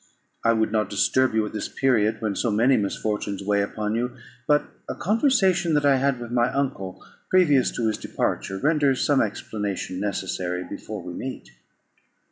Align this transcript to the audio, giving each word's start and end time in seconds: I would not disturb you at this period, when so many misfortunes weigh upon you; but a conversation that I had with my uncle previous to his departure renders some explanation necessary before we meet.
I 0.43 0.53
would 0.53 0.71
not 0.71 0.89
disturb 0.89 1.35
you 1.35 1.45
at 1.45 1.53
this 1.53 1.67
period, 1.67 2.21
when 2.23 2.35
so 2.35 2.49
many 2.49 2.75
misfortunes 2.75 3.43
weigh 3.43 3.61
upon 3.61 3.93
you; 3.93 4.17
but 4.47 4.63
a 4.89 4.95
conversation 4.95 5.75
that 5.75 5.85
I 5.85 5.97
had 5.97 6.19
with 6.19 6.31
my 6.31 6.51
uncle 6.51 7.05
previous 7.29 7.69
to 7.75 7.85
his 7.85 7.99
departure 7.99 8.57
renders 8.57 9.05
some 9.05 9.21
explanation 9.21 9.99
necessary 9.99 10.63
before 10.63 11.03
we 11.03 11.13
meet. 11.13 11.51